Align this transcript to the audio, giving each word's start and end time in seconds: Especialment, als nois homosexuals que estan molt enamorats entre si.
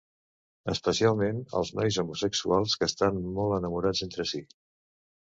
Especialment, 0.71 1.41
als 1.59 1.69
nois 1.79 1.99
homosexuals 2.03 2.73
que 2.83 2.87
estan 2.93 3.19
molt 3.35 3.53
enamorats 3.59 4.01
entre 4.07 4.25
si. 4.33 4.41